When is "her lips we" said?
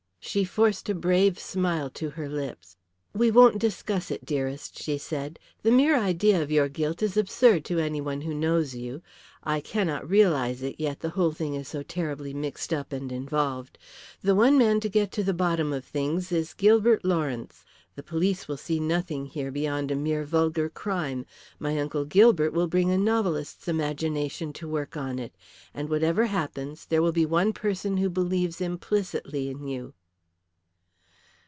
2.11-3.31